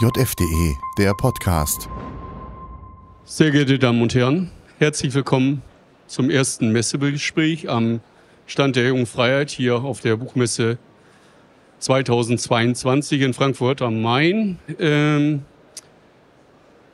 [0.00, 1.88] JFDE, der Podcast.
[3.24, 5.60] Sehr geehrte Damen und Herren, herzlich willkommen
[6.06, 7.98] zum ersten Messegespräch am
[8.46, 10.78] Stand der Jungen Freiheit hier auf der Buchmesse
[11.80, 14.60] 2022 in Frankfurt am Main.
[14.78, 15.42] Ähm,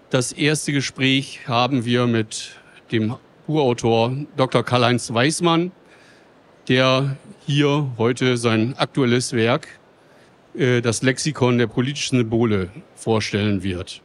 [0.09, 2.53] das erste Gespräch haben wir mit
[2.91, 3.17] dem
[3.47, 4.63] Buchautor Dr.
[4.63, 5.73] Karl-Heinz Weismann,
[6.69, 9.69] der hier heute sein aktuelles Werk,
[10.57, 14.03] das Lexikon der politischen Symbole, vorstellen wird.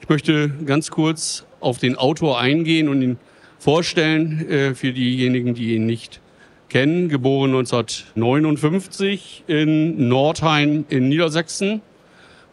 [0.00, 3.18] Ich möchte ganz kurz auf den Autor eingehen und ihn
[3.58, 6.20] vorstellen äh, für diejenigen, die ihn nicht
[6.68, 7.08] kennen.
[7.08, 11.82] Geboren 1959 in Nordheim in Niedersachsen.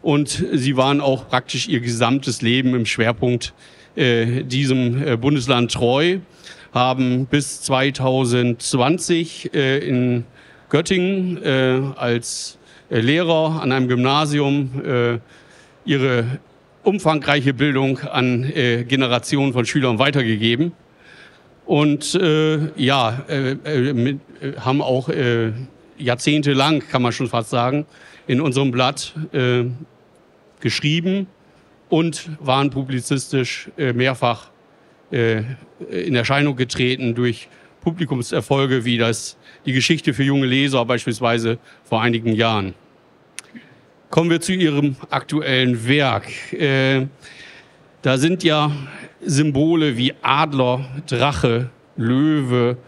[0.02, 3.54] Und sie waren auch praktisch ihr gesamtes Leben im Schwerpunkt
[3.96, 6.18] äh, diesem äh, Bundesland treu,
[6.72, 10.24] haben bis 2020 äh, in
[10.68, 12.57] Göttingen äh, als äh,
[12.90, 15.18] Lehrer an einem Gymnasium äh,
[15.84, 16.38] ihre
[16.82, 20.72] umfangreiche Bildung an äh, Generationen von Schülern weitergegeben.
[21.66, 25.52] Und äh, ja, äh, äh, mit, äh, haben auch äh,
[25.98, 27.84] jahrzehntelang, kann man schon fast sagen,
[28.26, 29.64] in unserem Blatt äh,
[30.60, 31.26] geschrieben
[31.90, 34.50] und waren publizistisch äh, mehrfach
[35.10, 35.42] äh,
[35.90, 37.48] in Erscheinung getreten durch
[37.82, 42.74] Publikumserfolge wie das die Geschichte für junge Leser beispielsweise vor einigen Jahren.
[44.10, 46.32] Kommen wir zu Ihrem aktuellen Werk.
[46.54, 47.08] Äh,
[48.00, 48.72] da sind ja
[49.20, 52.78] Symbole wie Adler, Drache, Löwe,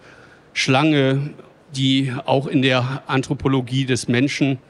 [0.55, 1.35] Schlange,
[1.77, 4.61] die auch in der Anthropologie des Menschen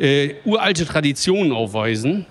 [0.00, 2.26] äh, uralte Traditionen aufweisen.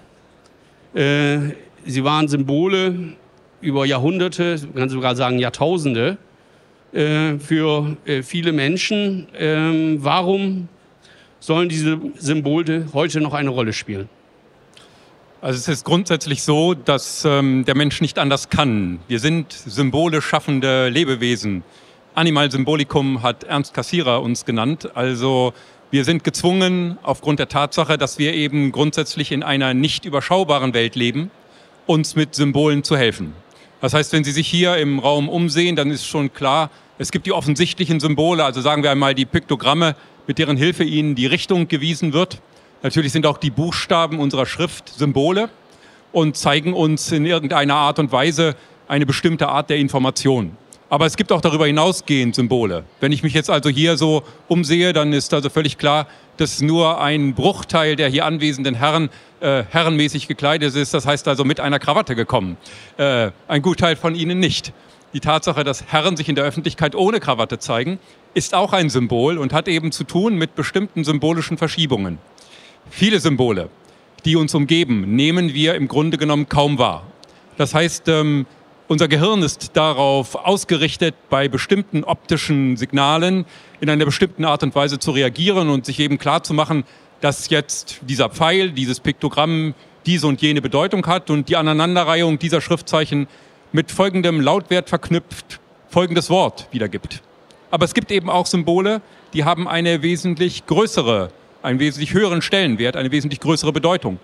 [0.94, 1.38] Äh,
[1.86, 3.14] sie waren Symbole
[3.62, 6.18] über Jahrhunderte, man kann sogar sagen Jahrtausende,
[6.92, 9.28] äh, für äh, viele Menschen.
[9.38, 10.68] Ähm, warum
[11.44, 14.08] sollen diese Symbole heute noch eine Rolle spielen?
[15.42, 19.00] Also es ist grundsätzlich so, dass ähm, der Mensch nicht anders kann.
[19.10, 21.64] Wir sind Symbole schaffende Lebewesen.
[22.16, 24.96] Animal Symbolicum hat Ernst Cassirer uns genannt.
[24.96, 25.54] Also
[25.92, 30.96] wir sind gezwungen, aufgrund der Tatsache, dass wir eben grundsätzlich in einer nicht überschaubaren Welt
[30.96, 31.30] leben,
[31.88, 33.34] uns mit Symbolen zu helfen.
[33.82, 37.26] Das heißt, wenn Sie sich hier im Raum umsehen, dann ist schon klar, es gibt
[37.26, 39.96] die offensichtlichen Symbole, also sagen wir einmal die Piktogramme,
[40.28, 42.40] mit deren Hilfe Ihnen die Richtung gewiesen wird.
[42.84, 45.50] Natürlich sind auch die Buchstaben unserer Schrift Symbole
[46.12, 48.56] und zeigen uns in irgendeiner Art und Weise
[48.88, 50.56] eine bestimmte Art der Information.
[50.90, 52.84] Aber es gibt auch darüber hinausgehend Symbole.
[53.00, 56.06] Wenn ich mich jetzt also hier so umsehe, dann ist also völlig klar,
[56.38, 59.10] dass nur ein Bruchteil der hier anwesenden Herren
[59.40, 60.94] äh, herrenmäßig gekleidet ist.
[60.94, 62.58] Das heißt also mit einer Krawatte gekommen.
[62.98, 64.72] Äh, ein Gutteil von ihnen nicht.
[65.14, 68.00] Die Tatsache, dass Herren sich in der Öffentlichkeit ohne Krawatte zeigen,
[68.34, 72.18] ist auch ein Symbol und hat eben zu tun mit bestimmten symbolischen Verschiebungen.
[72.90, 73.70] Viele Symbole,
[74.26, 77.04] die uns umgeben, nehmen wir im Grunde genommen kaum wahr.
[77.58, 78.48] Das heißt, ähm,
[78.88, 83.46] unser Gehirn ist darauf ausgerichtet, bei bestimmten optischen Signalen
[83.82, 86.86] in einer bestimmten Art und Weise zu reagieren und sich eben klar zu machen,
[87.22, 89.76] dass jetzt dieser Pfeil, dieses Piktogramm
[90.08, 93.28] diese und jene Bedeutung hat und die Aneinanderreihung dieser Schriftzeichen
[93.74, 97.22] mit folgendem Lautwert verknüpft folgendes Wort wiedergibt.
[97.72, 99.02] Aber es gibt eben auch Symbole,
[99.34, 101.32] die haben eine wesentlich größere,
[101.64, 104.20] einen wesentlich höheren Stellenwert, eine wesentlich größere Bedeutung.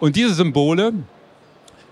[0.00, 0.92] Und diese Symbole,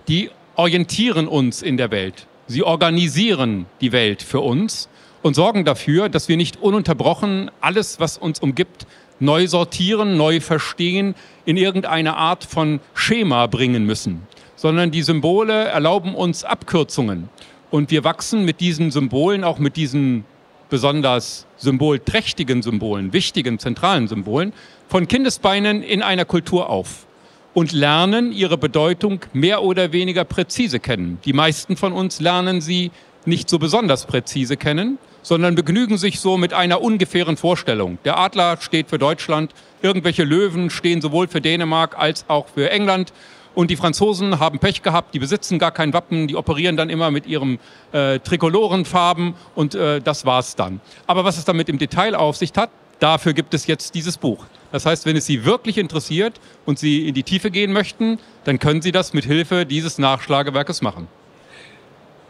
[0.07, 2.27] die orientieren uns in der Welt.
[2.47, 4.89] Sie organisieren die Welt für uns
[5.23, 8.87] und sorgen dafür, dass wir nicht ununterbrochen alles, was uns umgibt,
[9.19, 11.15] neu sortieren, neu verstehen,
[11.47, 14.27] in irgendeine Art von Schema bringen müssen,
[14.63, 17.29] sondern die Symbole erlauben uns Abkürzungen.
[17.73, 20.25] Und wir wachsen mit diesen Symbolen, auch mit diesen
[20.71, 24.53] besonders symbolträchtigen Symbolen, wichtigen, zentralen Symbolen,
[24.87, 27.07] von Kindesbeinen in einer Kultur auf
[27.55, 31.19] und lernen ihre Bedeutung mehr oder weniger präzise kennen.
[31.25, 32.93] Die meisten von uns lernen sie
[33.25, 37.99] nicht so besonders präzise kennen, sondern begnügen sich so mit einer ungefähren Vorstellung.
[38.05, 43.13] Der Adler steht für Deutschland, irgendwelche Löwen stehen sowohl für Dänemark als auch für England.
[43.55, 47.11] Und die Franzosen haben Pech gehabt, die besitzen gar kein Wappen, die operieren dann immer
[47.11, 47.59] mit ihren
[47.93, 50.81] äh, Trikolorenfarben und äh, das war's dann.
[51.07, 54.47] Aber was es damit im Detail auf sich hat, dafür gibt es jetzt dieses Buch.
[54.71, 58.59] Das heißt, wenn es Sie wirklich interessiert und Sie in die Tiefe gehen möchten, dann
[58.59, 61.09] können Sie das mit Hilfe dieses Nachschlagewerkes machen.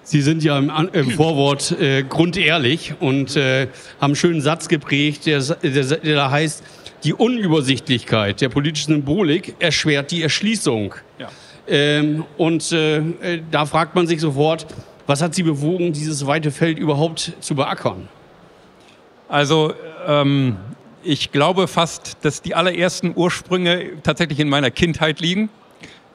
[0.04, 3.68] Sie sind ja im, im Vorwort äh, grundehrlich und äh,
[4.00, 6.64] haben einen schönen Satz geprägt, der, der, der heißt,
[7.04, 10.94] die Unübersichtlichkeit der politischen Symbolik erschwert die Erschließung.
[11.18, 11.28] Ja.
[11.66, 14.66] Ähm, und äh, äh da fragt man sich sofort,
[15.06, 18.08] was hat Sie bewogen, dieses weite Feld überhaupt zu beackern?
[19.28, 19.74] Also
[20.06, 20.56] ähm,
[21.02, 25.48] ich glaube fast, dass die allerersten Ursprünge tatsächlich in meiner Kindheit liegen.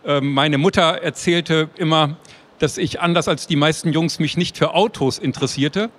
[0.06, 2.18] Äh, meine Mutter erzählte immer,
[2.60, 5.90] dass ich anders als die meisten Jungs mich nicht für Autos interessierte,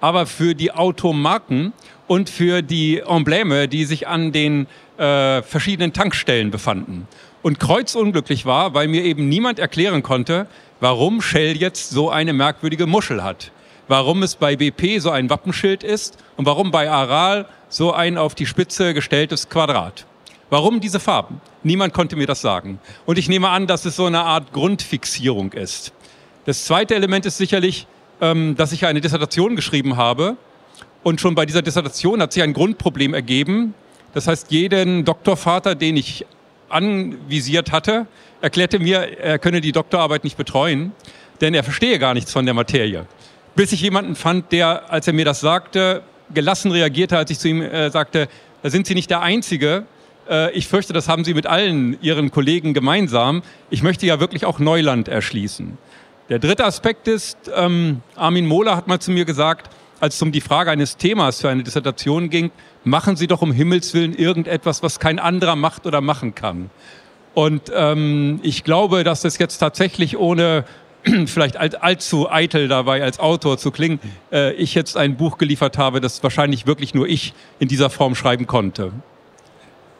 [0.00, 1.72] aber für die Automarken
[2.08, 4.66] und für die Embleme, die sich an den
[4.96, 7.06] äh, verschiedenen Tankstellen befanden.
[7.42, 10.48] Und kreuzunglücklich war, weil mir eben niemand erklären konnte,
[10.80, 13.52] warum Shell jetzt so eine merkwürdige Muschel hat.
[13.86, 18.34] Warum es bei BP so ein Wappenschild ist und warum bei Aral so ein auf
[18.34, 20.04] die Spitze gestelltes Quadrat.
[20.50, 21.40] Warum diese Farben?
[21.62, 22.80] Niemand konnte mir das sagen.
[23.06, 25.92] Und ich nehme an, dass es so eine Art Grundfixierung ist.
[26.46, 27.86] Das zweite Element ist sicherlich,
[28.20, 30.36] ähm, dass ich eine Dissertation geschrieben habe.
[31.02, 33.74] Und schon bei dieser Dissertation hat sich ein Grundproblem ergeben.
[34.14, 36.26] Das heißt, jeden Doktorvater, den ich
[36.68, 38.06] anvisiert hatte,
[38.40, 40.92] erklärte mir, er könne die Doktorarbeit nicht betreuen,
[41.40, 43.06] denn er verstehe gar nichts von der Materie.
[43.54, 46.02] Bis ich jemanden fand, der, als er mir das sagte,
[46.32, 48.28] gelassen reagierte, als ich zu ihm äh, sagte,
[48.62, 49.84] da sind Sie nicht der Einzige.
[50.28, 53.42] Äh, ich fürchte, das haben Sie mit allen Ihren Kollegen gemeinsam.
[53.70, 55.78] Ich möchte ja wirklich auch Neuland erschließen.
[56.28, 60.32] Der dritte Aspekt ist, ähm, Armin Mohler hat mal zu mir gesagt, als es um
[60.32, 62.50] die Frage eines Themas für eine Dissertation ging,
[62.84, 66.70] machen Sie doch um Himmels Willen irgendetwas, was kein anderer macht oder machen kann.
[67.34, 70.64] Und ähm, ich glaube, dass das jetzt tatsächlich ohne
[71.26, 74.00] vielleicht allzu eitel dabei als Autor zu klingen,
[74.32, 78.14] äh, ich jetzt ein Buch geliefert habe, das wahrscheinlich wirklich nur ich in dieser Form
[78.14, 78.92] schreiben konnte.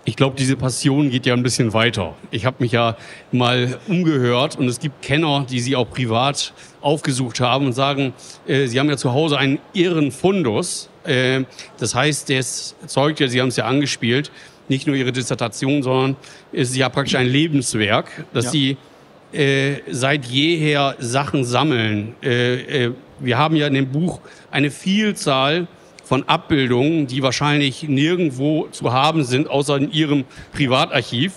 [0.08, 2.16] Ich glaube, diese Passion geht ja ein bisschen weiter.
[2.30, 2.96] Ich habe mich ja
[3.30, 8.14] mal umgehört und es gibt Kenner, die sie auch privat aufgesucht haben und sagen,
[8.46, 10.88] äh, sie haben ja zu Hause einen irren Fundus.
[11.04, 11.44] Äh,
[11.76, 14.30] das heißt, das zeugt ja, Sie haben es ja angespielt,
[14.70, 16.16] nicht nur Ihre Dissertation, sondern
[16.54, 18.50] es ist ja praktisch ein Lebenswerk, dass ja.
[18.52, 18.76] Sie
[19.34, 22.14] äh, seit jeher Sachen sammeln.
[22.22, 24.20] Äh, äh, wir haben ja in dem Buch
[24.50, 25.66] eine Vielzahl
[26.08, 30.24] von Abbildungen, die wahrscheinlich nirgendwo zu haben sind, außer in Ihrem
[30.54, 31.34] Privatarchiv.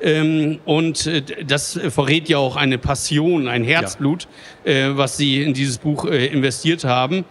[0.00, 4.26] Ähm, und äh, das verrät ja auch eine Passion, ein Herzblut,
[4.64, 4.72] ja.
[4.72, 7.26] äh, was Sie in dieses Buch äh, investiert haben.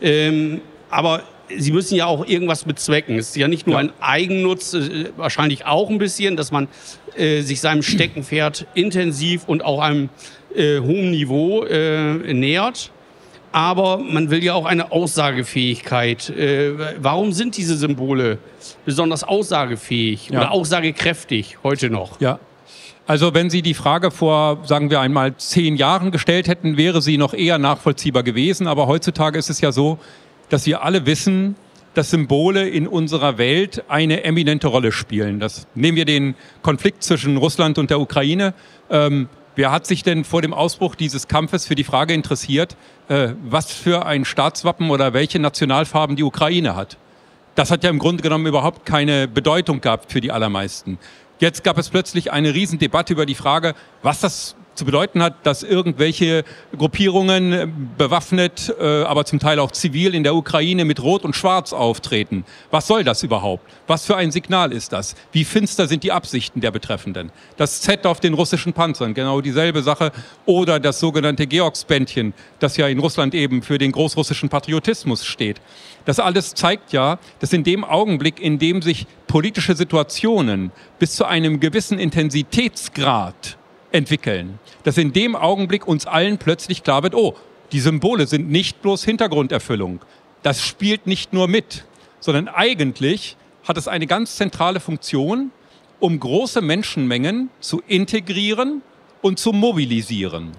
[0.00, 1.22] Ähm, aber
[1.54, 3.18] Sie müssen ja auch irgendwas bezwecken.
[3.18, 3.80] Es ist ja nicht nur ja.
[3.80, 4.76] ein Eigennutz,
[5.16, 6.68] wahrscheinlich auch ein bisschen, dass man
[7.16, 10.10] sich seinem Steckenpferd intensiv und auch einem
[10.54, 12.92] hohen Niveau äh, nähert.
[13.52, 16.30] Aber man will ja auch eine Aussagefähigkeit.
[16.30, 18.38] Äh, warum sind diese Symbole
[18.84, 20.40] besonders aussagefähig ja.
[20.40, 22.20] oder aussagekräftig heute noch?
[22.20, 22.38] Ja,
[23.08, 27.16] also wenn Sie die Frage vor, sagen wir einmal, zehn Jahren gestellt hätten, wäre sie
[27.16, 28.66] noch eher nachvollziehbar gewesen.
[28.66, 29.98] Aber heutzutage ist es ja so,
[30.50, 31.56] dass wir alle wissen,
[31.94, 35.40] dass Symbole in unserer Welt eine eminente Rolle spielen.
[35.40, 38.52] Das nehmen wir den Konflikt zwischen Russland und der Ukraine.
[38.90, 42.76] Ähm, wer hat sich denn vor dem Ausbruch dieses Kampfes für die Frage interessiert,
[43.08, 46.96] äh, was für ein Staatswappen oder welche Nationalfarben die Ukraine hat?
[47.56, 50.96] Das hat ja im Grunde genommen überhaupt keine Bedeutung gehabt für die allermeisten.
[51.38, 55.62] Jetzt gab es plötzlich eine Riesendebatte über die Frage, was das zu bedeuten hat, dass
[55.62, 56.44] irgendwelche
[56.76, 57.66] Gruppierungen äh,
[57.98, 62.44] bewaffnet, äh, aber zum Teil auch zivil in der Ukraine mit Rot und Schwarz auftreten.
[62.70, 63.68] Was soll das überhaupt?
[63.88, 65.16] Was für ein Signal ist das?
[65.32, 67.32] Wie finster sind die Absichten der Betreffenden?
[67.56, 70.12] Das Z auf den russischen Panzern, genau dieselbe Sache.
[70.46, 75.60] Oder das sogenannte Georgsbändchen, das ja in Russland eben für den großrussischen Patriotismus steht.
[76.04, 81.26] Das alles zeigt ja, dass in dem Augenblick, in dem sich politische Situationen bis zu
[81.28, 83.56] einem gewissen Intensitätsgrad
[83.92, 84.58] entwickeln.
[84.84, 87.36] Dass in dem Augenblick uns allen plötzlich klar wird, oh,
[87.72, 90.00] die Symbole sind nicht bloß Hintergrunderfüllung.
[90.42, 91.84] Das spielt nicht nur mit,
[92.20, 93.36] sondern eigentlich
[93.66, 95.50] hat es eine ganz zentrale Funktion,
[96.00, 98.82] um große Menschenmengen zu integrieren
[99.20, 100.52] und zu mobilisieren.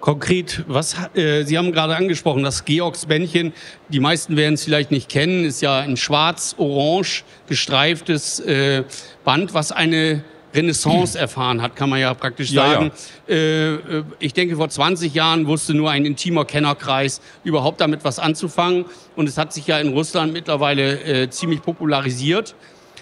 [0.00, 3.52] Konkret, was äh, Sie haben gerade angesprochen, das Georgsbändchen.
[3.88, 8.84] Die meisten werden es vielleicht nicht kennen, ist ja ein schwarz-orange gestreiftes äh,
[9.24, 10.22] Band, was eine
[10.54, 12.92] Renaissance erfahren hat, kann man ja praktisch sagen.
[13.26, 13.74] Ja, ja.
[13.74, 18.84] Äh, ich denke, vor 20 Jahren wusste nur ein intimer Kennerkreis überhaupt damit was anzufangen.
[19.16, 22.54] Und es hat sich ja in Russland mittlerweile äh, ziemlich popularisiert.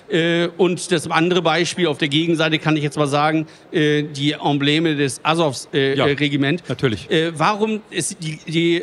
[0.09, 4.33] Äh, und das andere Beispiel auf der Gegenseite kann ich jetzt mal sagen, äh, die
[4.33, 6.61] Embleme des Azovs-Regiment.
[6.61, 7.09] ja, natürlich.
[7.35, 8.77] warum ist die, die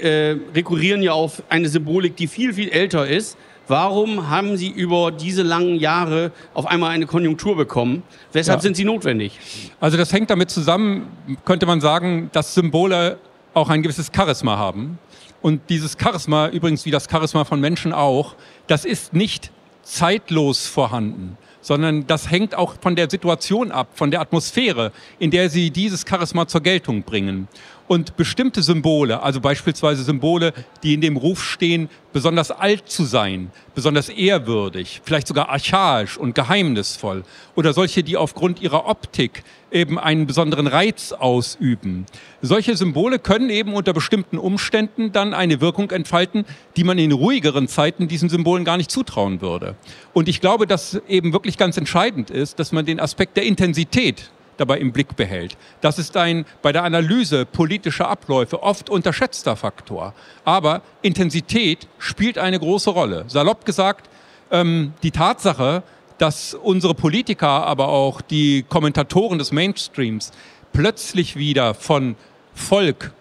[0.55, 3.37] rekurrieren ja auf eine Symbolik, die viel, viel älter ist
[3.67, 8.03] Warum haben Sie über diese langen Jahre auf einmal eine Konjunktur bekommen?
[8.33, 8.61] Weshalb ja.
[8.61, 9.39] sind sie notwendig?
[9.79, 11.07] Also das hängt damit zusammen,
[11.45, 13.19] könnte man sagen, dass Symbole
[13.53, 14.99] auch ein gewisses Charisma haben.
[15.41, 18.35] Und dieses Charisma, übrigens wie das Charisma von Menschen auch,
[18.67, 19.51] das ist nicht
[19.83, 25.49] zeitlos vorhanden, sondern das hängt auch von der Situation ab, von der Atmosphäre, in der
[25.49, 27.47] sie dieses Charisma zur Geltung bringen.
[27.87, 33.51] Und bestimmte Symbole, also beispielsweise Symbole, die in dem Ruf stehen, besonders alt zu sein,
[33.75, 37.23] besonders ehrwürdig, vielleicht sogar archaisch und geheimnisvoll,
[37.55, 42.05] oder solche, die aufgrund ihrer Optik eben einen besonderen Reiz ausüben.
[42.41, 46.45] Solche Symbole können eben unter bestimmten Umständen dann eine Wirkung entfalten,
[46.77, 49.75] die man in ruhigeren Zeiten diesen Symbolen gar nicht zutrauen würde.
[50.13, 54.31] Und ich glaube, dass eben wirklich ganz entscheidend ist, dass man den Aspekt der Intensität
[54.57, 55.57] dabei im Blick behält.
[55.81, 60.13] Das ist ein bei der Analyse politischer Abläufe oft unterschätzter Faktor.
[60.45, 63.25] Aber Intensität spielt eine große Rolle.
[63.27, 64.09] Salopp gesagt,
[64.51, 65.83] ähm, die Tatsache,
[66.17, 70.31] dass unsere Politiker, aber auch die Kommentatoren des Mainstreams
[70.71, 72.15] plötzlich wieder von
[72.53, 73.13] Volk,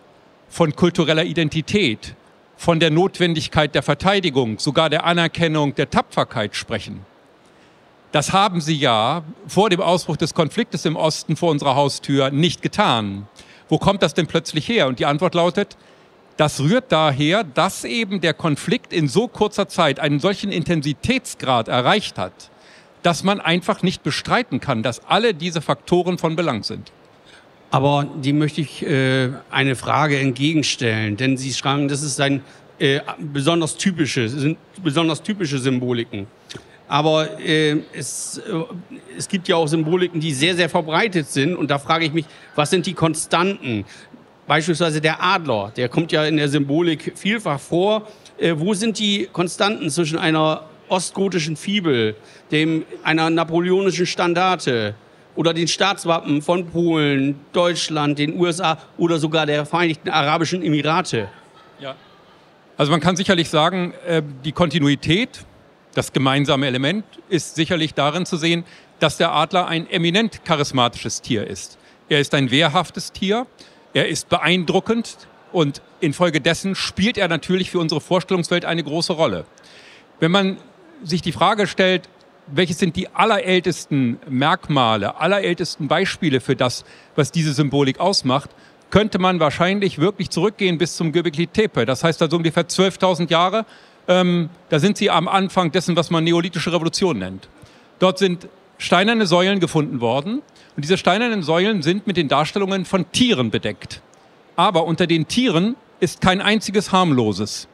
[0.49, 2.15] von kultureller Identität,
[2.57, 7.05] von der Notwendigkeit der Verteidigung, sogar der Anerkennung der Tapferkeit sprechen.
[8.13, 12.61] Das haben sie ja vor dem Ausbruch des Konfliktes im Osten vor unserer Haustür nicht
[12.61, 13.27] getan.
[13.71, 14.87] Wo kommt das denn plötzlich her?
[14.87, 15.79] Und die Antwort lautet,
[16.37, 22.19] das rührt daher, dass eben der Konflikt in so kurzer Zeit einen solchen Intensitätsgrad erreicht
[22.19, 22.51] hat,
[23.03, 26.93] dass man einfach nicht bestreiten kann, dass alle diese Faktoren von Belang sind.
[27.71, 32.43] Aber die möchte ich äh, eine Frage entgegenstellen, denn Sie schreiben, das ist ein
[32.79, 36.27] äh, besonders typische, sind besonders typische Symboliken.
[36.93, 38.53] Aber äh, es, äh,
[39.17, 41.57] es gibt ja auch Symboliken, die sehr, sehr verbreitet sind.
[41.57, 43.87] Und da frage ich mich, was sind die Konstanten?
[44.47, 48.09] Beispielsweise der Adler, der kommt ja in der Symbolik vielfach vor.
[48.37, 52.15] Äh, wo sind die Konstanten zwischen einer ostgotischen Fibel,
[52.51, 54.95] dem, einer napoleonischen Standarte
[55.35, 61.31] oder den Staatswappen von Polen, Deutschland, den USA oder sogar der Vereinigten Arabischen Emirate.
[61.81, 61.95] Ja.
[62.77, 65.47] Also man kann sicherlich sagen, äh, die Kontinuität,
[65.95, 68.65] das gemeinsame Element ist sicherlich darin zu sehen,
[68.99, 71.79] dass der Adler ein eminent charismatisches Tier ist.
[72.09, 73.47] Er ist ein wehrhaftes Tier,
[73.95, 75.17] er ist beeindruckend
[75.53, 79.45] und infolgedessen spielt er natürlich für unsere Vorstellungswelt eine große Rolle.
[80.21, 80.57] Wenn man
[81.03, 82.09] sich die Frage stellt,
[82.47, 86.85] welches sind die allerältesten Merkmale, allerältesten Beispiele für das,
[87.15, 88.51] was diese Symbolik ausmacht,
[88.91, 91.87] könnte man wahrscheinlich wirklich zurückgehen bis zum Göbekli Tepe.
[91.87, 93.65] Das heißt also ungefähr 12.000 Jahre.
[94.09, 97.49] Ähm, da sind sie am Anfang dessen, was man neolithische Revolution nennt.
[97.99, 100.43] Dort sind steinerne Säulen gefunden worden
[100.77, 104.03] und diese steinernen Säulen sind mit den Darstellungen von Tieren bedeckt.
[104.57, 107.69] Aber unter den Tieren ist kein einziges harmloses,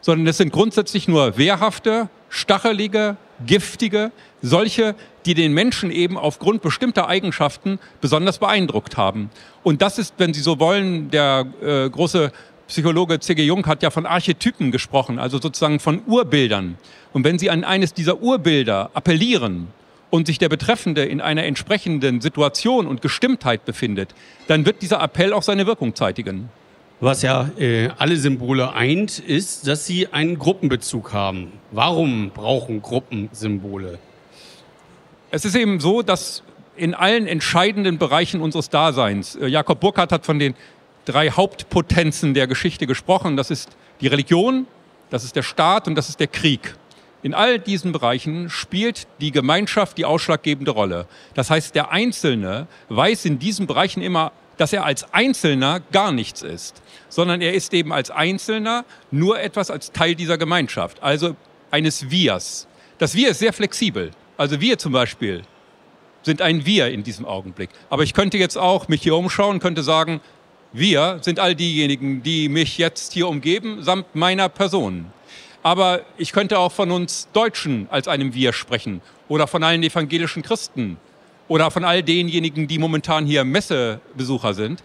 [0.00, 4.10] sondern es sind grundsätzlich nur wehrhafte, stachelige, giftige,
[4.42, 4.94] solche,
[5.26, 9.30] die den Menschen eben aufgrund bestimmter Eigenschaften besonders beeindruckt haben.
[9.62, 12.32] Und das ist, wenn Sie so wollen, der äh, große
[12.68, 13.44] Psychologe C.G.
[13.44, 16.78] Jung hat ja von Archetypen gesprochen, also sozusagen von Urbildern.
[17.12, 19.68] Und wenn Sie an eines dieser Urbilder appellieren
[20.10, 24.14] und sich der Betreffende in einer entsprechenden Situation und Gestimmtheit befindet,
[24.46, 26.48] dann wird dieser Appell auch seine Wirkung zeitigen.
[27.00, 31.52] Was ja äh, alle Symbole eint, ist, dass sie einen Gruppenbezug haben.
[31.70, 33.98] Warum brauchen Gruppen Symbole?
[35.30, 36.42] Es ist eben so, dass
[36.76, 40.54] in allen entscheidenden Bereichen unseres Daseins, äh, Jakob Burckhardt hat von den
[41.04, 43.36] drei Hauptpotenzen der Geschichte gesprochen.
[43.36, 43.70] Das ist
[44.00, 44.66] die Religion,
[45.10, 46.74] das ist der Staat und das ist der Krieg.
[47.22, 51.06] In all diesen Bereichen spielt die Gemeinschaft die ausschlaggebende Rolle.
[51.34, 56.42] Das heißt, der Einzelne weiß in diesen Bereichen immer dass er als Einzelner gar nichts
[56.42, 61.36] ist, sondern er ist eben als Einzelner nur etwas als Teil dieser Gemeinschaft, also
[61.70, 62.66] eines Wirs.
[62.98, 64.12] Das Wir ist sehr flexibel.
[64.36, 65.42] Also wir zum Beispiel
[66.22, 67.70] sind ein Wir in diesem Augenblick.
[67.90, 70.20] Aber ich könnte jetzt auch mich hier umschauen, könnte sagen,
[70.76, 75.06] wir sind all diejenigen, die mich jetzt hier umgeben, samt meiner Person.
[75.62, 80.42] Aber ich könnte auch von uns Deutschen als einem Wir sprechen oder von allen evangelischen
[80.42, 80.96] Christen
[81.46, 84.82] oder von all denjenigen, die momentan hier Messebesucher sind.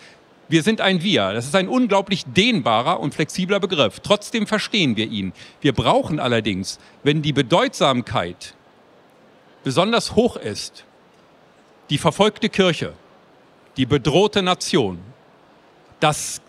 [0.48, 1.34] Wir sind ein Wir.
[1.34, 4.00] Das ist ein unglaublich dehnbarer und flexibler Begriff.
[4.00, 5.34] Trotzdem verstehen wir ihn.
[5.60, 8.54] Wir brauchen allerdings, wenn die Bedeutsamkeit
[9.64, 10.86] besonders hoch ist,
[11.90, 12.94] die verfolgte Kirche,
[13.76, 15.00] die bedrohte Nation,
[16.00, 16.42] das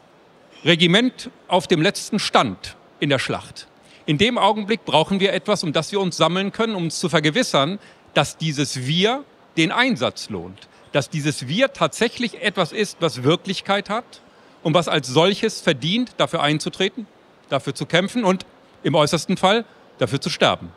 [0.65, 3.67] Regiment auf dem letzten Stand in der Schlacht.
[4.07, 7.09] In dem Augenblick brauchen wir etwas, um das wir uns sammeln können, um uns zu
[7.09, 7.79] vergewissern,
[8.15, 9.25] dass dieses Wir
[9.57, 10.69] den Einsatz lohnt.
[10.93, 14.21] Dass dieses Wir tatsächlich etwas ist, was Wirklichkeit hat
[14.63, 17.07] und was als solches verdient, dafür einzutreten,
[17.49, 18.45] dafür zu kämpfen und
[18.83, 19.65] im äußersten Fall
[19.99, 20.71] dafür zu sterben.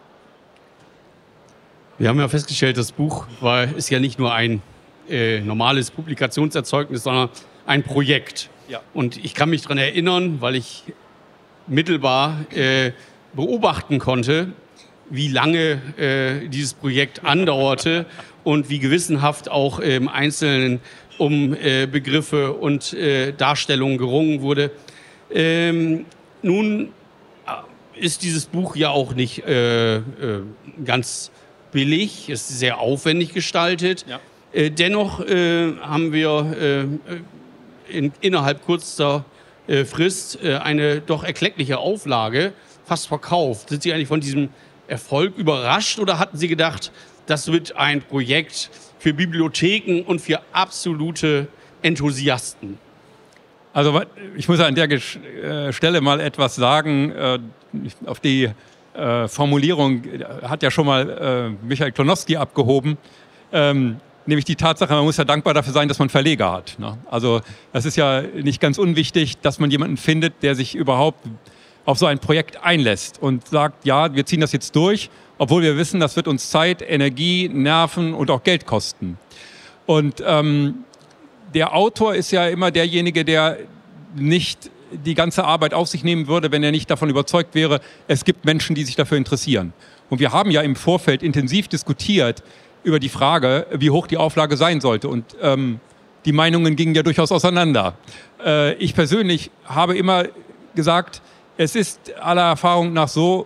[1.97, 4.61] Wir haben ja festgestellt, das Buch war, ist ja nicht nur ein
[5.09, 7.29] äh, normales Publikationserzeugnis, sondern
[7.65, 8.49] ein Projekt.
[8.67, 8.81] Ja.
[8.93, 10.83] Und ich kann mich daran erinnern, weil ich
[11.67, 12.91] mittelbar äh,
[13.33, 14.53] beobachten konnte,
[15.09, 18.05] wie lange äh, dieses Projekt andauerte
[18.43, 20.79] und wie gewissenhaft auch im Einzelnen
[21.17, 24.71] um äh, Begriffe und äh, Darstellungen gerungen wurde.
[25.31, 26.05] Ähm,
[26.41, 26.89] nun
[27.45, 30.01] äh, ist dieses Buch ja auch nicht äh,
[30.83, 31.31] ganz
[31.71, 34.05] billig, es ist sehr aufwendig gestaltet.
[34.07, 34.19] Ja.
[34.69, 36.99] Dennoch haben wir
[37.93, 39.25] in, innerhalb kurzer
[39.67, 42.53] äh, Frist äh, eine doch erkleckliche Auflage
[42.85, 43.69] fast verkauft.
[43.69, 44.49] Sind Sie eigentlich von diesem
[44.87, 46.91] Erfolg überrascht oder hatten Sie gedacht,
[47.27, 48.69] das wird ein Projekt
[48.99, 51.47] für Bibliotheken und für absolute
[51.81, 52.77] Enthusiasten?
[53.71, 54.01] Also
[54.35, 57.39] ich muss an der äh, Stelle mal etwas sagen, äh,
[58.05, 58.49] auf die
[58.93, 60.03] äh, Formulierung
[60.43, 62.97] hat ja schon mal Michael Klonowski abgehoben.
[63.51, 66.77] Ähm, nämlich die Tatsache, man muss ja dankbar dafür sein, dass man Verleger hat.
[66.79, 66.97] Ne?
[67.09, 71.25] Also das ist ja nicht ganz unwichtig, dass man jemanden findet, der sich überhaupt
[71.85, 75.77] auf so ein Projekt einlässt und sagt, ja, wir ziehen das jetzt durch, obwohl wir
[75.77, 79.17] wissen, das wird uns Zeit, Energie, Nerven und auch Geld kosten.
[79.85, 80.85] Und ähm,
[81.53, 83.57] der Autor ist ja immer derjenige, der
[84.15, 84.71] nicht
[85.05, 88.45] die ganze Arbeit auf sich nehmen würde, wenn er nicht davon überzeugt wäre, es gibt
[88.45, 89.73] Menschen, die sich dafür interessieren.
[90.09, 92.43] Und wir haben ja im Vorfeld intensiv diskutiert
[92.83, 95.07] über die Frage, wie hoch die Auflage sein sollte.
[95.07, 95.79] Und ähm,
[96.25, 97.95] die Meinungen gingen ja durchaus auseinander.
[98.43, 100.25] Äh, ich persönlich habe immer
[100.75, 101.21] gesagt,
[101.57, 103.45] es ist aller Erfahrung nach so,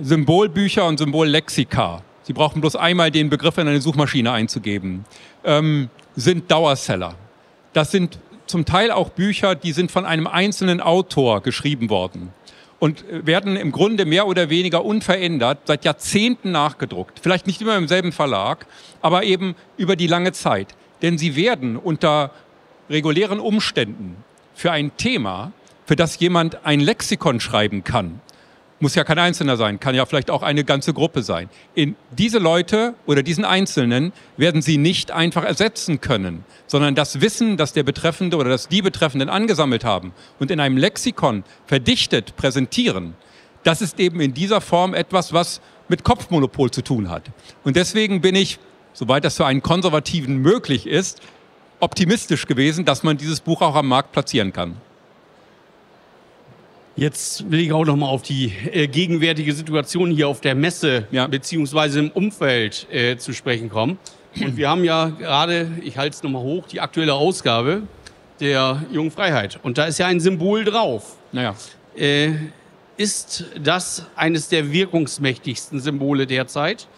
[0.00, 5.06] Symbolbücher und Symbollexika, Sie brauchen bloß einmal den Begriff in eine Suchmaschine einzugeben,
[5.44, 7.14] ähm, sind Dauerseller.
[7.72, 12.34] Das sind zum Teil auch Bücher, die sind von einem einzelnen Autor geschrieben worden
[12.78, 17.18] und werden im Grunde mehr oder weniger unverändert seit Jahrzehnten nachgedruckt.
[17.20, 18.66] Vielleicht nicht immer im selben Verlag,
[19.02, 20.74] aber eben über die lange Zeit.
[21.02, 22.30] Denn sie werden unter
[22.88, 24.16] regulären Umständen
[24.54, 25.52] für ein Thema,
[25.86, 28.20] für das jemand ein Lexikon schreiben kann,
[28.80, 31.48] muss ja kein Einzelner sein, kann ja vielleicht auch eine ganze Gruppe sein.
[31.74, 37.56] In diese Leute oder diesen Einzelnen werden Sie nicht einfach ersetzen können, sondern das Wissen,
[37.56, 43.14] das der Betreffende oder das die Betreffenden angesammelt haben und in einem Lexikon verdichtet präsentieren,
[43.64, 47.24] das ist eben in dieser Form etwas, was mit Kopfmonopol zu tun hat.
[47.64, 48.58] Und deswegen bin ich,
[48.92, 51.20] soweit das für einen Konservativen möglich ist,
[51.80, 54.76] optimistisch gewesen, dass man dieses Buch auch am Markt platzieren kann.
[56.98, 61.06] Jetzt will ich auch noch mal auf die äh, gegenwärtige Situation hier auf der Messe
[61.12, 61.28] ja.
[61.28, 63.98] beziehungsweise im Umfeld äh, zu sprechen kommen.
[64.40, 67.82] Und wir haben ja gerade, ich halte es nochmal hoch, die aktuelle Ausgabe
[68.40, 69.60] der Jungen Freiheit.
[69.62, 71.14] Und da ist ja ein Symbol drauf.
[71.30, 71.54] Naja.
[71.94, 72.32] Äh,
[72.96, 76.88] ist das eines der wirkungsmächtigsten Symbole derzeit?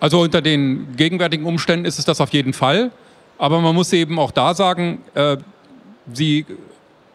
[0.00, 2.90] Also unter den gegenwärtigen Umständen ist es das auf jeden Fall.
[3.38, 5.38] Aber man muss eben auch da sagen, äh,
[6.12, 6.44] sie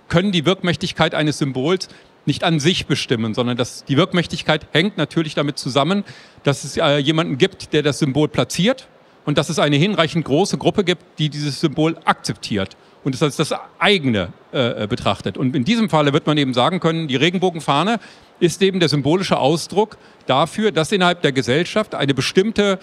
[0.07, 1.87] können die Wirkmächtigkeit eines Symbols
[2.25, 6.03] nicht an sich bestimmen, sondern dass die Wirkmächtigkeit hängt natürlich damit zusammen,
[6.43, 8.87] dass es äh, jemanden gibt, der das Symbol platziert
[9.25, 13.35] und dass es eine hinreichend große Gruppe gibt, die dieses Symbol akzeptiert und es als
[13.35, 15.37] das eigene äh, betrachtet.
[15.37, 17.99] Und in diesem Falle wird man eben sagen können, die Regenbogenfahne
[18.39, 22.79] ist eben der symbolische Ausdruck dafür, dass innerhalb der Gesellschaft eine bestimmte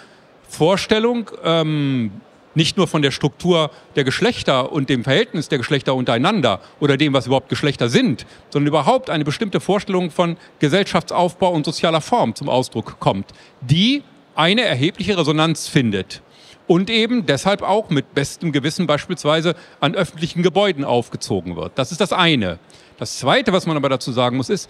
[0.48, 2.10] Vorstellung ähm,
[2.58, 7.14] nicht nur von der Struktur der Geschlechter und dem Verhältnis der Geschlechter untereinander oder dem,
[7.14, 12.48] was überhaupt Geschlechter sind, sondern überhaupt eine bestimmte Vorstellung von Gesellschaftsaufbau und sozialer Form zum
[12.48, 13.26] Ausdruck kommt,
[13.60, 14.02] die
[14.34, 16.20] eine erhebliche Resonanz findet
[16.66, 21.72] und eben deshalb auch mit bestem Gewissen beispielsweise an öffentlichen Gebäuden aufgezogen wird.
[21.76, 22.58] Das ist das eine.
[22.98, 24.68] Das zweite, was man aber dazu sagen muss, ist,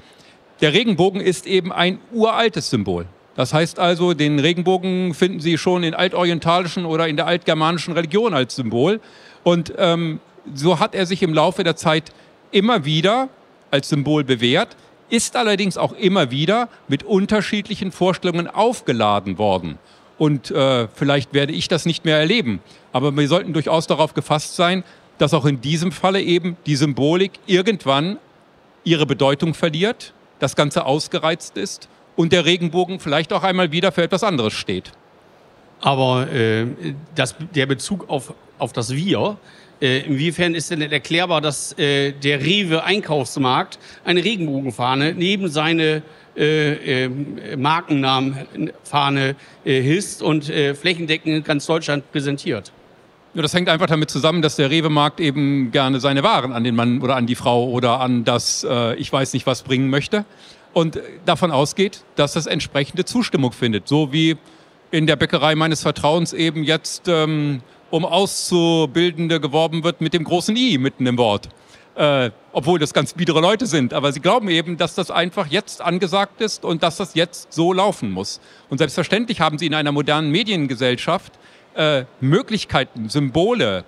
[0.60, 3.06] der Regenbogen ist eben ein uraltes Symbol.
[3.38, 8.34] Das heißt also, den Regenbogen finden Sie schon in altorientalischen oder in der altgermanischen Religion
[8.34, 9.00] als Symbol.
[9.44, 10.18] Und ähm,
[10.52, 12.10] so hat er sich im Laufe der Zeit
[12.50, 13.28] immer wieder
[13.70, 14.76] als Symbol bewährt,
[15.08, 19.78] ist allerdings auch immer wieder mit unterschiedlichen Vorstellungen aufgeladen worden.
[20.18, 22.58] Und äh, vielleicht werde ich das nicht mehr erleben.
[22.92, 24.82] Aber wir sollten durchaus darauf gefasst sein,
[25.18, 28.18] dass auch in diesem Falle eben die Symbolik irgendwann
[28.82, 34.02] ihre Bedeutung verliert, das Ganze ausgereizt ist und der Regenbogen vielleicht auch einmal wieder für
[34.02, 34.90] etwas anderes steht.
[35.80, 36.66] Aber äh,
[37.14, 39.36] das, der Bezug auf, auf das Wir,
[39.80, 46.02] äh, inwiefern ist denn erklärbar, dass äh, der Rewe Einkaufsmarkt eine Regenbogenfahne neben seine
[46.36, 52.72] äh, äh, Markennamenfahne äh, hisst und äh, flächendeckend ganz Deutschland präsentiert?
[53.34, 56.74] Ja, das hängt einfach damit zusammen, dass der Rewe-Markt eben gerne seine Waren an den
[56.74, 60.24] Mann oder an die Frau oder an das äh, ich weiß nicht was bringen möchte
[60.72, 63.88] und davon ausgeht, dass das entsprechende Zustimmung findet.
[63.88, 64.36] So wie
[64.90, 70.56] in der Bäckerei meines Vertrauens eben jetzt ähm, um Auszubildende geworben wird mit dem großen
[70.56, 71.48] I mitten im Wort.
[71.94, 73.92] Äh, obwohl das ganz biedere Leute sind.
[73.92, 77.72] Aber sie glauben eben, dass das einfach jetzt angesagt ist und dass das jetzt so
[77.72, 78.40] laufen muss.
[78.68, 81.32] Und selbstverständlich haben sie in einer modernen Mediengesellschaft
[81.74, 83.84] äh, Möglichkeiten, Symbole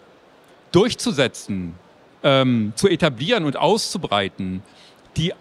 [0.72, 1.74] durchzusetzen,
[2.22, 4.62] ähm, zu etablieren und auszubreiten,
[5.16, 5.32] die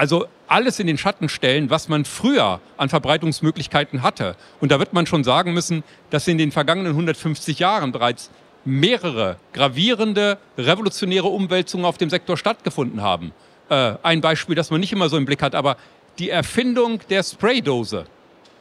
[0.00, 4.34] also alles in den Schatten stellen, was man früher an Verbreitungsmöglichkeiten hatte.
[4.58, 8.30] Und da wird man schon sagen müssen, dass in den vergangenen 150 Jahren bereits
[8.64, 13.32] mehrere gravierende, revolutionäre Umwälzungen auf dem Sektor stattgefunden haben.
[13.68, 15.76] Äh, ein Beispiel, das man nicht immer so im Blick hat, aber
[16.18, 18.06] die Erfindung der Spraydose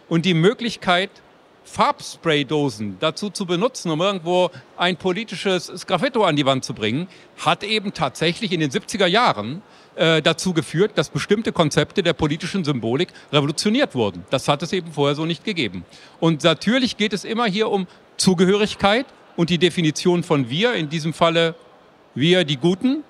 [0.09, 1.09] und die Möglichkeit,
[1.63, 7.63] Farbspraydosen dazu zu benutzen, um irgendwo ein politisches Sgraffito an die Wand zu bringen, hat
[7.63, 9.61] eben tatsächlich in den 70er Jahren
[9.99, 14.23] äh, dazu geführt, dass bestimmte Konzepte der politischen Symbolik revolutioniert wurden.
[14.29, 15.83] Das hat es eben vorher so nicht gegeben.
[16.19, 17.85] Und natürlich geht es immer hier um
[18.15, 21.53] Zugehörigkeit und die Definition von wir, in diesem Falle
[22.15, 23.03] wir die Guten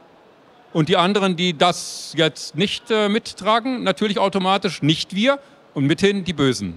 [0.73, 5.39] und die anderen, die das jetzt nicht äh, mittragen, natürlich automatisch nicht wir
[5.75, 6.73] und mithin die Bösen.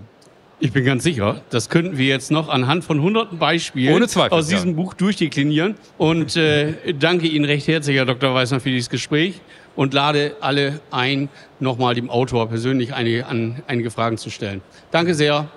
[0.61, 4.38] Ich bin ganz sicher, das könnten wir jetzt noch anhand von hunderten Beispielen Ohne Zweifel,
[4.38, 4.77] aus diesem ja.
[4.77, 5.75] Buch durchdeklinieren.
[5.98, 8.33] Und äh, danke Ihnen recht herzlich, Herr Dr.
[8.33, 9.40] Weißmann, für dieses Gespräch
[9.77, 11.29] und lade alle ein,
[11.61, 14.63] nochmal dem Autor persönlich einige, an, einige Fragen zu stellen.
[14.91, 15.49] Danke sehr.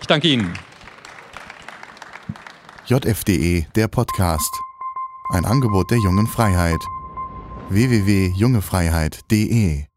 [0.00, 0.52] Ich danke Ihnen.
[2.86, 4.50] JFDE, der Podcast.
[5.30, 6.80] Ein Angebot der jungen Freiheit.
[7.70, 9.93] www.jungefreiheit.de